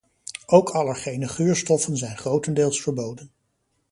Ook 0.45 0.69
allergene 0.69 1.27
geurstoffen 1.27 1.97
zijn 1.97 2.17
grotendeels 2.17 2.81
verboden. 2.81 3.31